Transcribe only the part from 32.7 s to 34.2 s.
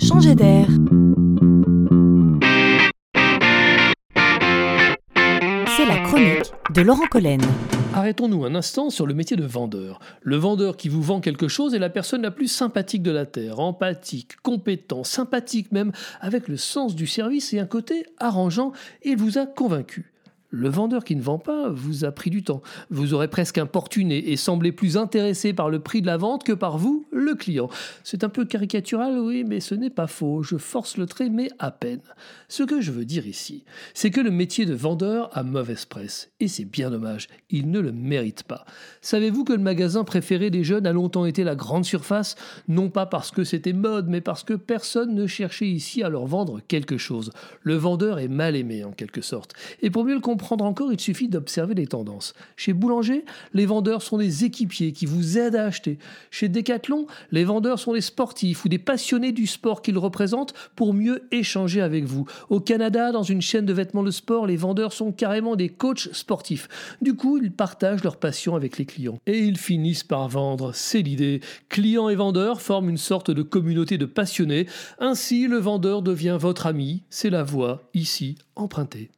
je veux dire ici, c'est que